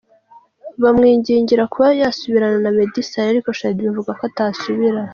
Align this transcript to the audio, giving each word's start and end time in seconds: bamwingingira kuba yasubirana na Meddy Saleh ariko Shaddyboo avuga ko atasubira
bamwingingira 0.83 1.63
kuba 1.73 1.87
yasubirana 2.01 2.57
na 2.63 2.71
Meddy 2.75 3.01
Saleh 3.09 3.31
ariko 3.31 3.49
Shaddyboo 3.59 3.91
avuga 3.93 4.11
ko 4.19 4.23
atasubira 4.29 5.01